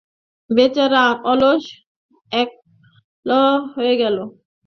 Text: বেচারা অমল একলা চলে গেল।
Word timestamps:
বেচারা 0.49 1.03
অমল 1.31 1.59
একলা 2.31 3.41
চলে 3.73 3.93
গেল। 4.01 4.17